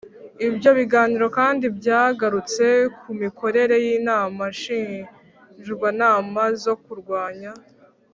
Ibyo 0.47 0.69
biganiro 0.79 1.27
kandi 1.37 1.65
byagarutse 1.77 2.65
ku 2.99 3.09
mikorere 3.21 3.75
y 3.85 3.87
inama 3.97 4.43
ngishwanama 4.53 6.43
zo 6.63 6.75
kurwanya 6.83 7.51